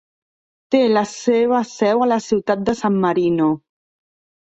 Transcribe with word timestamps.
Té 0.75 0.81
la 0.93 1.03
seva 1.11 1.61
seu 1.73 2.03
a 2.07 2.09
la 2.15 2.19
ciutat 2.31 2.67
de 2.71 2.79
San 2.83 3.01
Marino. 3.07 3.55